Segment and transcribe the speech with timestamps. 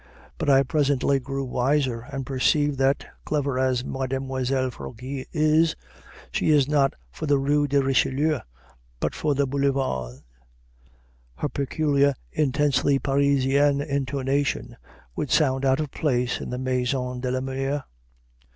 [0.39, 5.75] But I presently grew wiser, and perceived that, clever as Mademoiselle Fargueil is,
[6.31, 8.39] she is not for the Rue de Richelieu,
[8.99, 10.23] but for the Boulevards;
[11.35, 14.75] her peculiar, intensely Parisian intonation
[15.15, 17.83] would sound out of place in the Maison de Molière.